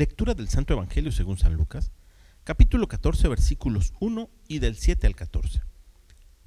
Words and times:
Lectura 0.00 0.32
del 0.32 0.48
Santo 0.48 0.72
Evangelio 0.72 1.12
según 1.12 1.36
San 1.36 1.52
Lucas, 1.52 1.92
capítulo 2.44 2.88
14, 2.88 3.28
versículos 3.28 3.92
1 4.00 4.30
y 4.48 4.58
del 4.58 4.76
7 4.76 5.06
al 5.06 5.14
14. 5.14 5.60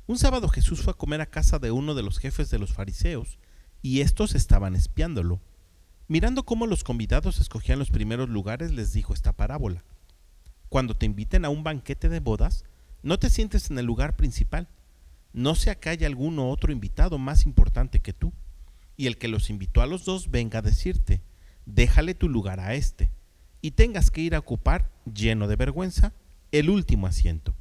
Un 0.08 0.18
sábado 0.18 0.48
Jesús 0.50 0.82
fue 0.82 0.94
a 0.94 0.98
comer 0.98 1.22
a 1.22 1.28
casa 1.28 1.60
de 1.60 1.70
uno 1.70 1.94
de 1.94 2.02
los 2.02 2.18
jefes 2.18 2.50
de 2.50 2.58
los 2.58 2.74
fariseos, 2.74 3.38
y 3.84 4.02
estos 4.02 4.34
estaban 4.34 4.76
espiándolo. 4.76 5.40
Mirando 6.08 6.46
cómo 6.46 6.66
los 6.66 6.84
convidados 6.84 7.40
escogían 7.40 7.78
los 7.78 7.92
primeros 7.92 8.28
lugares, 8.28 8.72
les 8.72 8.92
dijo 8.92 9.14
esta 9.14 9.34
parábola. 9.34 9.84
Cuando 10.68 10.96
te 10.96 11.06
inviten 11.06 11.46
a 11.46 11.50
un 11.50 11.64
banquete 11.64 12.10
de 12.10 12.22
bodas, 12.22 12.66
no 13.04 13.20
te 13.20 13.30
sientes 13.30 13.70
en 13.70 13.78
el 13.78 13.86
lugar 13.86 14.16
principal. 14.16 14.68
No 15.32 15.54
sea 15.54 15.80
que 15.80 15.90
haya 15.90 16.08
alguno 16.08 16.50
otro 16.50 16.72
invitado 16.72 17.20
más 17.20 17.46
importante 17.46 18.00
que 18.00 18.14
tú, 18.14 18.34
y 18.98 19.06
el 19.06 19.20
que 19.20 19.28
los 19.28 19.52
invitó 19.52 19.84
a 19.84 19.86
los 19.86 20.06
dos 20.06 20.32
venga 20.32 20.58
a 20.58 20.64
decirte, 20.64 21.22
déjale 21.68 22.16
tu 22.16 22.30
lugar 22.30 22.60
a 22.60 22.74
éste 22.74 23.12
y 23.64 23.72
tengas 23.72 24.12
que 24.12 24.20
ir 24.20 24.36
a 24.36 24.40
ocupar, 24.40 24.92
lleno 25.06 25.48
de 25.48 25.56
vergüenza, 25.56 26.12
el 26.52 26.70
último 26.70 27.08
asiento. 27.08 27.56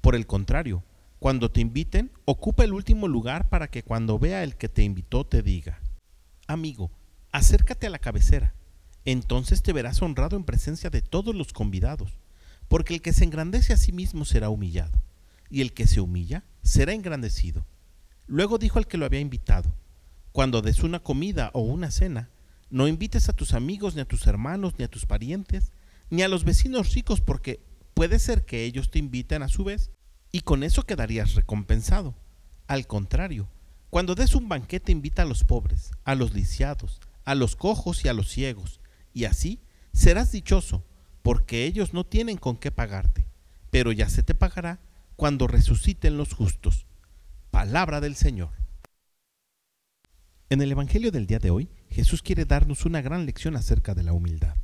Por 0.00 0.16
el 0.16 0.26
contrario, 0.26 0.82
cuando 1.18 1.50
te 1.50 1.60
inviten, 1.60 2.10
ocupa 2.24 2.64
el 2.64 2.72
último 2.72 3.06
lugar 3.06 3.50
para 3.50 3.68
que 3.68 3.82
cuando 3.82 4.18
vea 4.18 4.42
el 4.42 4.56
que 4.56 4.70
te 4.70 4.82
invitó 4.82 5.26
te 5.26 5.42
diga, 5.42 5.82
amigo, 6.46 6.90
acércate 7.32 7.86
a 7.86 7.90
la 7.90 7.98
cabecera, 7.98 8.54
entonces 9.04 9.62
te 9.62 9.74
verás 9.74 10.00
honrado 10.00 10.38
en 10.38 10.44
presencia 10.44 10.88
de 10.88 11.02
todos 11.02 11.34
los 11.34 11.52
convidados, 11.52 12.18
porque 12.66 12.94
el 12.94 13.02
que 13.02 13.12
se 13.12 13.24
engrandece 13.24 13.74
a 13.74 13.76
sí 13.76 13.92
mismo 13.92 14.24
será 14.24 14.48
humillado, 14.48 15.02
y 15.50 15.60
el 15.60 15.74
que 15.74 15.86
se 15.86 16.00
humilla 16.00 16.44
será 16.62 16.94
engrandecido. 16.94 17.66
Luego 18.26 18.56
dijo 18.56 18.78
al 18.78 18.86
que 18.86 18.96
lo 18.96 19.04
había 19.04 19.20
invitado, 19.20 19.70
cuando 20.32 20.62
des 20.62 20.82
una 20.82 21.00
comida 21.00 21.50
o 21.52 21.60
una 21.60 21.90
cena, 21.90 22.30
no 22.70 22.88
invites 22.88 23.28
a 23.28 23.32
tus 23.32 23.52
amigos, 23.52 23.94
ni 23.94 24.00
a 24.00 24.08
tus 24.08 24.26
hermanos, 24.26 24.74
ni 24.78 24.84
a 24.84 24.88
tus 24.88 25.06
parientes, 25.06 25.72
ni 26.10 26.22
a 26.22 26.28
los 26.28 26.44
vecinos 26.44 26.94
ricos, 26.94 27.20
porque 27.20 27.60
puede 27.94 28.18
ser 28.18 28.44
que 28.44 28.64
ellos 28.64 28.90
te 28.90 28.98
inviten 28.98 29.42
a 29.42 29.48
su 29.48 29.64
vez, 29.64 29.90
y 30.32 30.40
con 30.40 30.62
eso 30.62 30.84
quedarías 30.84 31.34
recompensado. 31.34 32.14
Al 32.66 32.86
contrario, 32.86 33.48
cuando 33.90 34.14
des 34.14 34.34
un 34.34 34.48
banquete 34.48 34.92
invita 34.92 35.22
a 35.22 35.26
los 35.26 35.44
pobres, 35.44 35.92
a 36.04 36.14
los 36.14 36.34
lisiados, 36.34 37.00
a 37.24 37.34
los 37.34 37.56
cojos 37.56 38.04
y 38.04 38.08
a 38.08 38.12
los 38.12 38.28
ciegos, 38.28 38.80
y 39.14 39.24
así 39.24 39.60
serás 39.92 40.32
dichoso, 40.32 40.84
porque 41.22 41.64
ellos 41.64 41.94
no 41.94 42.04
tienen 42.04 42.36
con 42.36 42.56
qué 42.56 42.70
pagarte, 42.70 43.26
pero 43.70 43.92
ya 43.92 44.08
se 44.08 44.22
te 44.22 44.34
pagará 44.34 44.80
cuando 45.16 45.46
resuciten 45.46 46.16
los 46.16 46.34
justos. 46.34 46.86
Palabra 47.50 48.00
del 48.00 48.16
Señor. 48.16 48.50
En 50.50 50.60
el 50.60 50.70
Evangelio 50.70 51.10
del 51.10 51.26
día 51.26 51.38
de 51.38 51.50
hoy, 51.50 51.68
Jesús 51.90 52.22
quiere 52.22 52.44
darnos 52.44 52.84
una 52.84 53.00
gran 53.00 53.26
lección 53.26 53.56
acerca 53.56 53.94
de 53.94 54.02
la 54.02 54.12
humildad. 54.12 54.56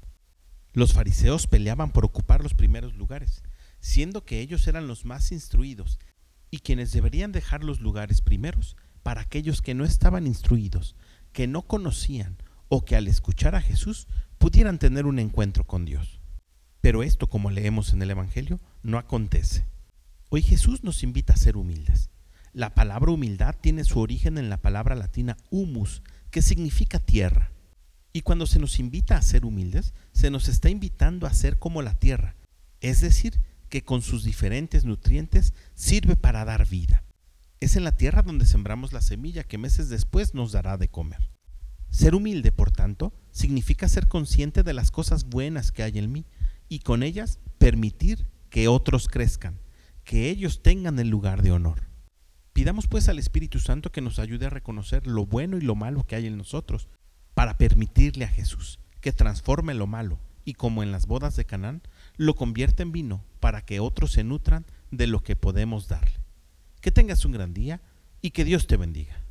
Los 0.72 0.92
fariseos 0.92 1.46
peleaban 1.46 1.92
por 1.92 2.04
ocupar 2.04 2.42
los 2.42 2.54
primeros 2.54 2.94
lugares, 2.96 3.42
siendo 3.80 4.24
que 4.24 4.40
ellos 4.40 4.66
eran 4.66 4.86
los 4.86 5.04
más 5.04 5.32
instruidos 5.32 5.98
y 6.50 6.60
quienes 6.60 6.92
deberían 6.92 7.32
dejar 7.32 7.64
los 7.64 7.80
lugares 7.80 8.20
primeros 8.20 8.76
para 9.02 9.22
aquellos 9.22 9.62
que 9.62 9.74
no 9.74 9.84
estaban 9.84 10.26
instruidos, 10.26 10.96
que 11.32 11.46
no 11.46 11.62
conocían 11.62 12.36
o 12.68 12.84
que 12.84 12.96
al 12.96 13.08
escuchar 13.08 13.54
a 13.54 13.60
Jesús 13.60 14.06
pudieran 14.38 14.78
tener 14.78 15.06
un 15.06 15.18
encuentro 15.18 15.66
con 15.66 15.84
Dios. 15.84 16.20
Pero 16.80 17.02
esto, 17.02 17.28
como 17.28 17.50
leemos 17.50 17.92
en 17.92 18.02
el 18.02 18.10
Evangelio, 18.10 18.60
no 18.82 18.98
acontece. 18.98 19.66
Hoy 20.30 20.42
Jesús 20.42 20.82
nos 20.82 21.02
invita 21.02 21.34
a 21.34 21.36
ser 21.36 21.56
humildes. 21.56 22.10
La 22.52 22.74
palabra 22.74 23.12
humildad 23.12 23.54
tiene 23.60 23.84
su 23.84 24.00
origen 24.00 24.38
en 24.38 24.50
la 24.50 24.60
palabra 24.60 24.94
latina 24.94 25.36
humus, 25.50 26.02
que 26.33 26.42
significa 26.42 26.98
tierra. 26.98 27.52
Y 28.12 28.22
cuando 28.22 28.47
se 28.47 28.58
nos 28.58 28.80
invita 28.80 29.16
a 29.16 29.22
ser 29.22 29.44
humildes, 29.44 29.94
se 30.12 30.30
nos 30.30 30.48
está 30.48 30.69
invitando 30.70 31.27
a 31.27 31.34
ser 31.34 31.58
como 31.58 31.83
la 31.83 31.94
tierra, 31.94 32.34
es 32.80 33.00
decir, 33.00 33.41
que 33.69 33.84
con 33.84 34.02
sus 34.02 34.24
diferentes 34.24 34.84
nutrientes 34.84 35.55
sirve 35.74 36.16
para 36.16 36.44
dar 36.44 36.69
vida. 36.69 37.05
Es 37.61 37.77
en 37.77 37.84
la 37.84 37.97
tierra 37.97 38.23
donde 38.23 38.46
sembramos 38.46 38.92
la 38.92 39.02
semilla 39.02 39.45
que 39.45 39.58
meses 39.58 39.89
después 39.89 40.34
nos 40.34 40.52
dará 40.52 40.77
de 40.79 40.89
comer. 40.89 41.30
Ser 41.90 42.14
humilde, 42.14 42.51
por 42.51 42.70
tanto, 42.70 43.14
significa 43.30 43.89
ser 43.89 44.08
consciente 44.08 44.62
de 44.62 44.73
las 44.73 44.90
cosas 44.90 45.24
buenas 45.24 45.70
que 45.70 45.83
hay 45.83 45.98
en 45.98 46.11
mí 46.11 46.27
y 46.68 46.80
con 46.80 47.02
ellas 47.02 47.39
permitir 47.58 48.27
que 48.48 48.68
otros 48.68 49.06
crezcan, 49.06 49.61
que 50.02 50.30
ellos 50.30 50.62
tengan 50.62 50.98
el 50.98 51.08
lugar 51.08 51.42
de 51.42 51.52
honor. 51.52 51.92
Pidamos 52.52 52.86
pues 52.86 53.08
al 53.08 53.18
Espíritu 53.18 53.58
Santo 53.58 53.90
que 53.90 54.01
nos 54.01 54.18
ayude 54.18 54.46
a 54.46 54.51
reconocer 54.51 55.07
lo 55.07 55.24
bueno 55.24 55.57
y 55.57 55.63
lo 55.63 55.74
malo 55.74 56.05
que 56.05 56.17
hay 56.17 56.27
en 56.27 56.36
nosotros, 56.36 56.89
para 57.35 57.57
permitirle 57.57 58.24
a 58.24 58.29
Jesús 58.29 58.79
que 59.01 59.13
transforme 59.13 59.74
lo 59.74 59.86
malo 59.86 60.18
y 60.45 60.55
como 60.55 60.83
en 60.83 60.92
las 60.92 61.07
bodas 61.07 61.36
de 61.36 61.45
Canaán, 61.45 61.83
lo 62.17 62.35
convierta 62.35 62.83
en 62.83 62.92
vino 62.92 63.24
para 63.41 63.64
que 63.64 63.80
otros 63.80 64.12
se 64.12 64.24
nutran 64.24 64.67
de 64.91 65.07
lo 65.07 65.23
que 65.23 65.36
podemos 65.36 65.89
darle. 65.89 66.20
Que 66.80 66.91
tengas 66.91 67.24
un 67.24 67.33
gran 67.33 67.55
día 67.55 67.80
y 68.20 68.30
que 68.30 68.45
Dios 68.45 68.67
te 68.67 68.77
bendiga. 68.77 69.21